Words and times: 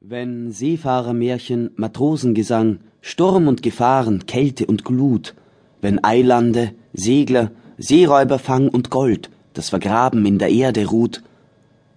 Wenn 0.00 0.52
Seefahrermärchen, 0.52 1.70
Matrosengesang, 1.74 2.78
Sturm 3.00 3.48
und 3.48 3.64
Gefahren, 3.64 4.26
Kälte 4.26 4.64
und 4.66 4.84
Glut, 4.84 5.34
wenn 5.80 6.04
Eilande, 6.04 6.70
Segler, 6.92 7.50
Seeräuberfang 7.78 8.68
und 8.68 8.90
Gold, 8.90 9.28
das 9.54 9.70
vergraben 9.70 10.24
in 10.24 10.38
der 10.38 10.50
Erde 10.50 10.86
ruht, 10.86 11.24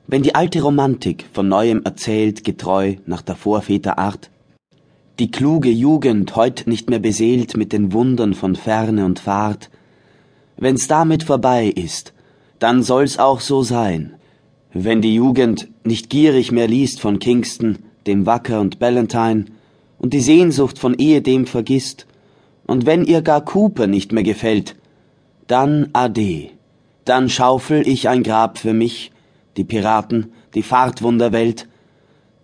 wenn 0.07 0.23
die 0.23 0.33
alte 0.33 0.63
Romantik 0.63 1.25
von 1.31 1.47
neuem 1.47 1.83
erzählt, 1.83 2.43
getreu 2.43 2.95
nach 3.05 3.21
der 3.21 3.35
Vorväter 3.35 3.99
Art, 3.99 4.31
die 5.19 5.29
kluge 5.29 5.69
Jugend 5.69 6.35
heut 6.35 6.63
nicht 6.65 6.89
mehr 6.89 6.97
beseelt 6.97 7.55
mit 7.55 7.71
den 7.71 7.93
Wundern 7.93 8.33
von 8.33 8.55
Ferne 8.55 9.05
und 9.05 9.19
Fahrt, 9.19 9.69
wenn's 10.57 10.87
damit 10.87 11.21
vorbei 11.21 11.67
ist, 11.67 12.13
dann 12.57 12.81
soll's 12.81 13.19
auch 13.19 13.41
so 13.41 13.61
sein, 13.61 14.15
wenn 14.73 15.03
die 15.03 15.13
Jugend 15.13 15.69
nicht 15.83 16.09
gierig 16.09 16.51
mehr 16.51 16.67
liest 16.67 16.99
von 16.99 17.19
Kingston, 17.19 17.77
dem 18.07 18.25
Wacker 18.25 18.59
und 18.59 18.79
Ballantyne, 18.79 19.45
und 19.99 20.13
die 20.13 20.21
Sehnsucht 20.21 20.79
von 20.79 20.95
ehedem 20.95 21.45
vergisst, 21.45 22.07
und 22.65 22.85
wenn 22.85 23.05
ihr 23.05 23.21
gar 23.21 23.41
Cooper 23.41 23.87
nicht 23.87 24.11
mehr 24.11 24.23
gefällt, 24.23 24.75
dann 25.47 25.89
ade, 25.93 26.49
dann 27.05 27.29
schaufel 27.29 27.87
ich 27.87 28.07
ein 28.07 28.23
Grab 28.23 28.57
für 28.57 28.73
mich, 28.73 29.11
die 29.57 29.63
Piraten, 29.63 30.31
die 30.55 30.63
Fahrtwunderwelt, 30.63 31.67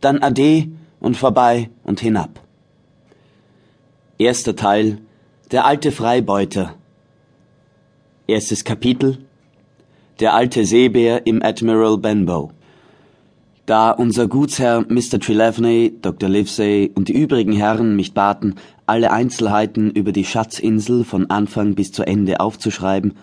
dann 0.01 0.21
ade 0.21 0.67
und 0.99 1.17
vorbei 1.17 1.69
und 1.83 1.99
hinab. 1.99 2.41
Erster 4.17 4.55
Teil 4.55 4.97
Der 5.51 5.65
alte 5.65 5.91
Freibeuter. 5.91 6.75
Erstes 8.27 8.63
Kapitel 8.63 9.19
Der 10.19 10.33
alte 10.33 10.65
Seebär 10.65 11.25
im 11.25 11.41
Admiral 11.41 11.97
Benbow 11.97 12.51
da 13.67 13.91
unser 13.91 14.27
Gutsherr 14.27 14.85
Mr. 14.87 15.19
Trelawney, 15.19 15.93
Dr. 16.01 16.29
Livesey 16.29 16.89
und 16.95 17.09
die 17.09 17.21
übrigen 17.21 17.51
Herren 17.51 17.97
mich 17.97 18.13
baten, 18.13 18.55
alle 18.85 19.11
Einzelheiten 19.11 19.91
über 19.91 20.13
die 20.13 20.23
Schatzinsel 20.23 21.03
von 21.03 21.29
Anfang 21.29 21.75
bis 21.75 21.91
zu 21.91 22.07
Ende 22.07 22.39
aufzuschreiben 22.39 23.15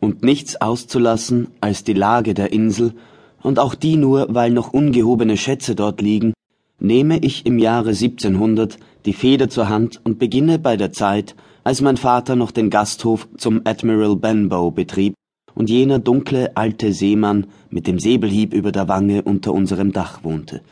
und 0.00 0.22
nichts 0.22 0.60
auszulassen 0.60 1.48
als 1.60 1.84
die 1.84 1.92
Lage 1.92 2.32
der 2.32 2.52
Insel 2.52 2.94
und 3.42 3.58
auch 3.58 3.74
die 3.74 3.96
nur, 3.96 4.28
weil 4.30 4.50
noch 4.50 4.72
ungehobene 4.72 5.36
Schätze 5.36 5.74
dort 5.74 6.00
liegen, 6.00 6.32
nehme 6.80 7.18
ich 7.18 7.44
im 7.44 7.58
Jahre 7.58 7.90
1700 7.90 8.78
die 9.04 9.12
Feder 9.12 9.50
zur 9.50 9.68
Hand 9.68 10.00
und 10.04 10.18
beginne 10.18 10.58
bei 10.58 10.78
der 10.78 10.92
Zeit, 10.92 11.36
als 11.64 11.82
mein 11.82 11.98
Vater 11.98 12.34
noch 12.34 12.50
den 12.50 12.70
Gasthof 12.70 13.28
zum 13.36 13.60
Admiral 13.64 14.16
Benbow 14.16 14.70
betrieb 14.70 15.14
und 15.54 15.70
jener 15.70 15.98
dunkle 15.98 16.56
alte 16.56 16.92
Seemann 16.92 17.46
mit 17.70 17.86
dem 17.86 17.98
Säbelhieb 17.98 18.52
über 18.52 18.72
der 18.72 18.88
Wange 18.88 19.22
unter 19.22 19.52
unserem 19.52 19.92
Dach 19.92 20.24
wohnte. 20.24 20.62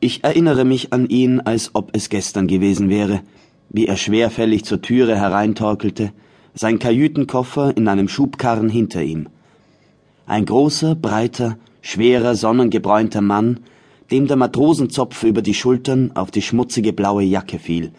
Ich 0.00 0.24
erinnere 0.24 0.64
mich 0.64 0.92
an 0.92 1.08
ihn, 1.08 1.40
als 1.40 1.74
ob 1.74 1.90
es 1.94 2.08
gestern 2.08 2.46
gewesen 2.46 2.88
wäre, 2.88 3.20
wie 3.68 3.86
er 3.86 3.96
schwerfällig 3.96 4.64
zur 4.64 4.82
Türe 4.82 5.16
hereintorkelte, 5.16 6.12
sein 6.54 6.78
Kajütenkoffer 6.78 7.76
in 7.76 7.88
einem 7.88 8.08
Schubkarren 8.08 8.68
hinter 8.68 9.02
ihm. 9.02 9.28
Ein 10.26 10.44
großer, 10.44 10.94
breiter, 10.94 11.56
schwerer, 11.80 12.34
sonnengebräunter 12.34 13.20
Mann, 13.20 13.60
dem 14.10 14.26
der 14.26 14.36
Matrosenzopf 14.36 15.24
über 15.24 15.40
die 15.40 15.54
Schultern 15.54 16.12
auf 16.14 16.30
die 16.30 16.42
schmutzige 16.42 16.92
blaue 16.92 17.22
Jacke 17.22 17.58
fiel. 17.58 17.92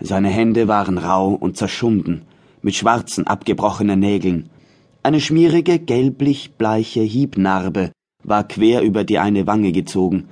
Seine 0.00 0.28
Hände 0.28 0.68
waren 0.68 0.98
rau 0.98 1.34
und 1.34 1.56
zerschunden, 1.56 2.22
mit 2.62 2.74
schwarzen, 2.74 3.26
abgebrochenen 3.26 3.98
Nägeln, 3.98 4.50
eine 5.04 5.20
schmierige, 5.20 5.78
gelblich-bleiche 5.78 7.02
Hiebnarbe 7.02 7.92
war 8.22 8.48
quer 8.48 8.80
über 8.80 9.04
die 9.04 9.18
eine 9.18 9.46
Wange 9.46 9.70
gezogen. 9.70 10.28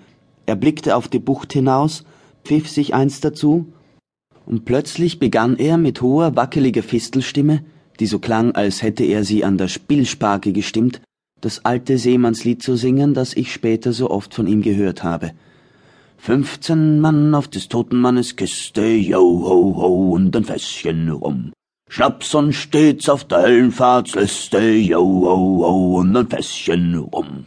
Er 0.46 0.56
blickte 0.56 0.96
auf 0.96 1.08
die 1.08 1.18
Bucht 1.18 1.52
hinaus, 1.52 2.04
pfiff 2.42 2.70
sich 2.70 2.94
eins 2.94 3.20
dazu, 3.20 3.66
und 4.46 4.64
plötzlich 4.64 5.18
begann 5.18 5.58
er 5.58 5.76
mit 5.76 6.00
hoher, 6.00 6.36
wackeliger 6.36 6.82
Fistelstimme, 6.82 7.62
die 8.00 8.06
so 8.06 8.18
klang, 8.18 8.52
als 8.52 8.82
hätte 8.82 9.04
er 9.04 9.24
sie 9.24 9.44
an 9.44 9.58
der 9.58 9.68
Spillsparke 9.68 10.54
gestimmt, 10.54 11.02
das 11.42 11.66
alte 11.66 11.98
Seemannslied 11.98 12.62
zu 12.62 12.74
singen, 12.76 13.12
das 13.12 13.36
ich 13.36 13.52
später 13.52 13.92
so 13.92 14.10
oft 14.10 14.32
von 14.32 14.46
ihm 14.46 14.62
gehört 14.62 15.04
habe. 15.04 15.32
Fünfzehn 16.16 16.98
Mann 16.98 17.34
auf 17.34 17.46
des 17.46 17.68
toten 17.68 18.00
Mannes 18.00 18.36
Kiste, 18.36 18.86
yo 18.86 19.20
ho 19.20 19.76
ho, 19.76 20.12
und 20.12 20.34
ein 20.34 20.44
Fässchen 20.44 21.10
rum. 21.10 21.52
Schnapson 21.94 22.54
stets 22.54 23.10
auf 23.10 23.24
der 23.24 23.42
Höllenfahrtsliste, 23.42 24.60
yo, 24.60 24.98
ho, 24.98 25.62
ho, 25.62 25.98
und 25.98 26.16
ein 26.16 26.26
Fässchen 26.26 26.94
rum. 26.94 27.44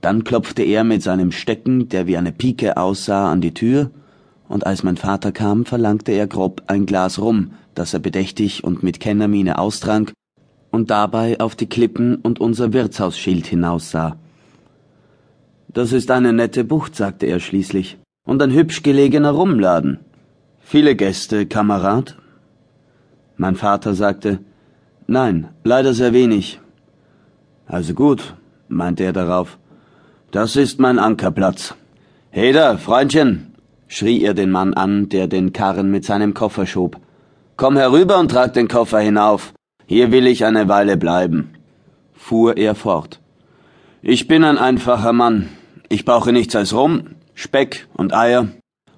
Dann 0.00 0.24
klopfte 0.24 0.62
er 0.62 0.82
mit 0.82 1.02
seinem 1.02 1.32
Stecken, 1.32 1.90
der 1.90 2.06
wie 2.06 2.16
eine 2.16 2.32
Pike 2.32 2.78
aussah, 2.78 3.30
an 3.30 3.42
die 3.42 3.52
Tür, 3.52 3.90
und 4.48 4.64
als 4.64 4.84
mein 4.84 4.96
Vater 4.96 5.32
kam, 5.32 5.66
verlangte 5.66 6.12
er 6.12 6.26
grob 6.26 6.62
ein 6.66 6.86
Glas 6.86 7.18
Rum, 7.18 7.50
das 7.74 7.92
er 7.92 8.00
bedächtig 8.00 8.64
und 8.64 8.82
mit 8.82 9.00
Kennermiene 9.00 9.58
austrank 9.58 10.14
und 10.70 10.90
dabei 10.90 11.40
auf 11.40 11.54
die 11.54 11.68
Klippen 11.68 12.14
und 12.14 12.40
unser 12.40 12.72
Wirtshausschild 12.72 13.46
hinaussah. 13.48 14.16
Das 15.68 15.92
ist 15.92 16.10
eine 16.10 16.32
nette 16.32 16.64
Bucht, 16.64 16.96
sagte 16.96 17.26
er 17.26 17.38
schließlich, 17.38 17.98
und 18.26 18.40
ein 18.40 18.50
hübsch 18.50 18.82
gelegener 18.82 19.32
Rumladen. 19.32 19.98
Viele 20.60 20.96
Gäste, 20.96 21.44
Kamerad? 21.44 22.16
Mein 23.42 23.56
Vater 23.56 23.94
sagte, 23.94 24.38
Nein, 25.08 25.48
leider 25.64 25.94
sehr 25.94 26.12
wenig. 26.12 26.60
Also 27.66 27.92
gut, 27.92 28.36
meinte 28.68 29.02
er 29.02 29.12
darauf. 29.12 29.58
Das 30.30 30.54
ist 30.54 30.78
mein 30.78 31.00
Ankerplatz. 31.00 31.74
Heder, 32.30 32.78
Freundchen, 32.78 33.54
schrie 33.88 34.22
er 34.22 34.34
den 34.34 34.52
Mann 34.52 34.74
an, 34.74 35.08
der 35.08 35.26
den 35.26 35.52
Karren 35.52 35.90
mit 35.90 36.04
seinem 36.04 36.34
Koffer 36.34 36.66
schob. 36.66 37.00
Komm 37.56 37.76
herüber 37.76 38.20
und 38.20 38.30
trag 38.30 38.54
den 38.54 38.68
Koffer 38.68 39.00
hinauf. 39.00 39.52
Hier 39.86 40.12
will 40.12 40.28
ich 40.28 40.44
eine 40.44 40.68
Weile 40.68 40.96
bleiben, 40.96 41.50
fuhr 42.12 42.56
er 42.56 42.76
fort. 42.76 43.18
Ich 44.02 44.28
bin 44.28 44.44
ein 44.44 44.56
einfacher 44.56 45.12
Mann. 45.12 45.48
Ich 45.88 46.04
brauche 46.04 46.30
nichts 46.32 46.54
als 46.54 46.72
Rum, 46.74 47.16
Speck 47.34 47.88
und 47.94 48.14
Eier 48.14 48.46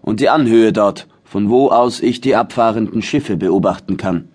und 0.03 0.21
die 0.21 0.28
Anhöhe 0.28 0.75
dort, 0.75 1.06
von 1.25 1.49
wo 1.49 1.71
aus 1.71 2.00
ich 2.00 2.21
die 2.21 2.37
abfahrenden 2.37 3.00
Schiffe 3.00 3.38
beobachten 3.38 3.97
kann. 3.97 4.28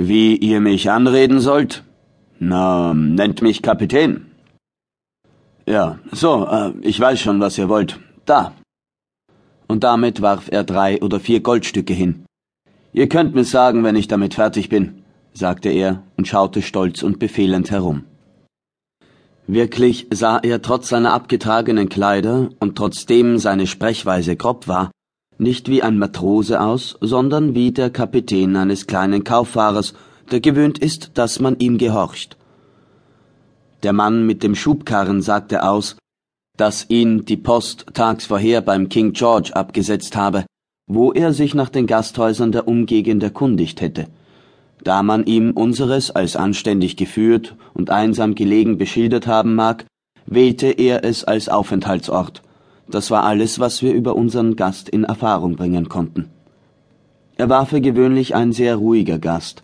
Wie 0.00 0.36
ihr 0.36 0.60
mich 0.60 0.88
anreden 0.92 1.40
sollt? 1.40 1.82
Na, 2.38 2.94
nennt 2.94 3.42
mich 3.42 3.62
Kapitän. 3.62 4.26
Ja, 5.66 5.98
so, 6.12 6.46
äh, 6.46 6.72
ich 6.82 7.00
weiß 7.00 7.18
schon, 7.18 7.40
was 7.40 7.58
ihr 7.58 7.68
wollt. 7.68 7.98
Da. 8.24 8.52
Und 9.66 9.82
damit 9.82 10.22
warf 10.22 10.52
er 10.52 10.62
drei 10.62 11.02
oder 11.02 11.18
vier 11.18 11.40
Goldstücke 11.40 11.94
hin. 11.94 12.24
Ihr 12.92 13.08
könnt 13.08 13.34
mir 13.34 13.42
sagen, 13.42 13.82
wenn 13.82 13.96
ich 13.96 14.06
damit 14.06 14.34
fertig 14.34 14.68
bin, 14.68 15.02
sagte 15.32 15.68
er 15.68 16.04
und 16.16 16.28
schaute 16.28 16.62
stolz 16.62 17.02
und 17.02 17.18
befehlend 17.18 17.72
herum. 17.72 18.04
Wirklich 19.48 20.06
sah 20.12 20.38
er 20.38 20.62
trotz 20.62 20.90
seiner 20.90 21.12
abgetragenen 21.12 21.88
Kleider 21.88 22.50
und 22.60 22.78
trotzdem 22.78 23.38
seine 23.38 23.66
Sprechweise 23.66 24.36
grob 24.36 24.68
war, 24.68 24.92
nicht 25.38 25.68
wie 25.68 25.82
ein 25.82 25.98
Matrose 25.98 26.60
aus, 26.60 26.98
sondern 27.00 27.54
wie 27.54 27.70
der 27.70 27.90
Kapitän 27.90 28.56
eines 28.56 28.86
kleinen 28.86 29.24
Kauffahrers, 29.24 29.94
der 30.30 30.40
gewöhnt 30.40 30.78
ist, 30.78 31.12
dass 31.14 31.40
man 31.40 31.58
ihm 31.58 31.78
gehorcht. 31.78 32.36
Der 33.84 33.92
Mann 33.92 34.26
mit 34.26 34.42
dem 34.42 34.56
Schubkarren 34.56 35.22
sagte 35.22 35.62
aus, 35.62 35.96
dass 36.56 36.86
ihn 36.90 37.24
die 37.24 37.36
Post 37.36 37.86
tags 37.94 38.26
vorher 38.26 38.60
beim 38.60 38.88
King 38.88 39.12
George 39.12 39.54
abgesetzt 39.54 40.16
habe, 40.16 40.44
wo 40.88 41.12
er 41.12 41.32
sich 41.32 41.54
nach 41.54 41.68
den 41.68 41.86
Gasthäusern 41.86 42.50
der 42.50 42.66
Umgegend 42.66 43.22
erkundigt 43.22 43.80
hätte. 43.80 44.08
Da 44.82 45.04
man 45.04 45.24
ihm 45.24 45.52
unseres 45.52 46.10
als 46.10 46.34
anständig 46.34 46.96
geführt 46.96 47.54
und 47.74 47.90
einsam 47.90 48.34
gelegen 48.34 48.76
beschildert 48.76 49.28
haben 49.28 49.54
mag, 49.54 49.84
wählte 50.26 50.66
er 50.68 51.04
es 51.04 51.22
als 51.24 51.48
Aufenthaltsort 51.48 52.42
das 52.90 53.10
war 53.10 53.24
alles, 53.24 53.58
was 53.58 53.82
wir 53.82 53.92
über 53.92 54.16
unseren 54.16 54.56
Gast 54.56 54.88
in 54.88 55.04
Erfahrung 55.04 55.56
bringen 55.56 55.88
konnten. 55.88 56.30
Er 57.36 57.48
war 57.48 57.66
für 57.66 57.80
gewöhnlich 57.80 58.34
ein 58.34 58.52
sehr 58.52 58.76
ruhiger 58.76 59.18
Gast. 59.18 59.62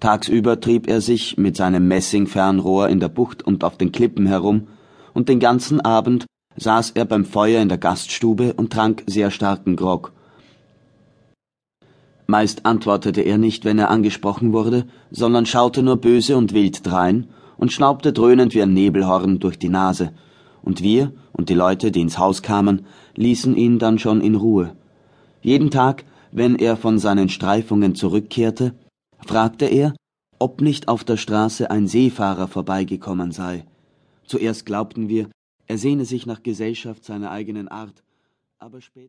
Tagsüber 0.00 0.60
trieb 0.60 0.88
er 0.88 1.00
sich 1.00 1.36
mit 1.36 1.56
seinem 1.56 1.88
Messingfernrohr 1.88 2.88
in 2.88 3.00
der 3.00 3.08
Bucht 3.08 3.42
und 3.42 3.64
auf 3.64 3.76
den 3.76 3.90
Klippen 3.90 4.26
herum, 4.26 4.68
und 5.14 5.28
den 5.28 5.40
ganzen 5.40 5.80
Abend 5.80 6.26
saß 6.56 6.92
er 6.92 7.04
beim 7.04 7.24
Feuer 7.24 7.60
in 7.60 7.68
der 7.68 7.78
Gaststube 7.78 8.52
und 8.54 8.72
trank 8.72 9.02
sehr 9.06 9.30
starken 9.30 9.74
Grog. 9.74 10.12
Meist 12.26 12.66
antwortete 12.66 13.22
er 13.22 13.38
nicht, 13.38 13.64
wenn 13.64 13.78
er 13.78 13.90
angesprochen 13.90 14.52
wurde, 14.52 14.84
sondern 15.10 15.46
schaute 15.46 15.82
nur 15.82 15.96
böse 15.96 16.36
und 16.36 16.52
wild 16.52 16.86
drein 16.86 17.28
und 17.56 17.72
schnaubte 17.72 18.12
dröhnend 18.12 18.54
wie 18.54 18.62
ein 18.62 18.74
Nebelhorn 18.74 19.38
durch 19.40 19.58
die 19.58 19.70
Nase, 19.70 20.12
und 20.68 20.82
wir 20.82 21.12
und 21.32 21.48
die 21.48 21.54
Leute, 21.54 21.90
die 21.90 22.02
ins 22.02 22.18
Haus 22.18 22.42
kamen, 22.42 22.84
ließen 23.16 23.56
ihn 23.56 23.78
dann 23.78 23.98
schon 23.98 24.20
in 24.20 24.34
Ruhe. 24.34 24.76
Jeden 25.40 25.70
Tag, 25.70 26.04
wenn 26.30 26.56
er 26.56 26.76
von 26.76 26.98
seinen 26.98 27.30
Streifungen 27.30 27.94
zurückkehrte, 27.94 28.74
fragte 29.26 29.64
er, 29.64 29.94
ob 30.38 30.60
nicht 30.60 30.88
auf 30.88 31.04
der 31.04 31.16
Straße 31.16 31.70
ein 31.70 31.88
Seefahrer 31.88 32.48
vorbeigekommen 32.48 33.32
sei. 33.32 33.64
Zuerst 34.24 34.66
glaubten 34.66 35.08
wir, 35.08 35.30
Er 35.70 35.78
sehne 35.78 36.04
sich 36.04 36.24
nach 36.26 36.42
Gesellschaft 36.42 37.04
seiner 37.04 37.30
eigenen 37.30 37.68
Art, 37.68 38.02
aber 38.58 38.80
später 38.80 39.06